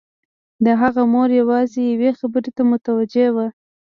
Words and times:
د 0.65 0.67
هغه 0.81 1.01
مور 1.13 1.29
يوازې 1.41 1.81
يوې 1.93 2.11
خبرې 2.19 2.51
ته 2.57 2.63
متوجه 2.71 3.27
وه. 3.35 3.47